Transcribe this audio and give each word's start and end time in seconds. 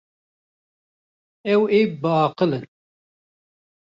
Ew 1.53 1.61
ê 1.77 1.81
bialiqin. 2.01 2.53